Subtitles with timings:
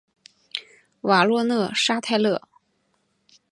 [1.01, 2.41] 瓦诺勒沙泰勒。